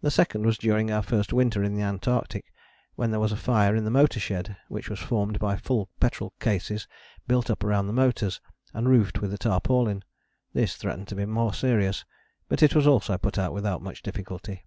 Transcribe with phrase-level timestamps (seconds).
[0.00, 2.52] The second was during our first winter in the Antarctic,
[2.96, 6.32] when there was a fire in the motor shed, which was formed by full petrol
[6.40, 6.88] cases
[7.28, 8.40] built up round the motors,
[8.74, 10.02] and roofed with a tarpaulin.
[10.52, 12.04] This threatened to be more serious,
[12.48, 14.64] but was also put out without much difficulty.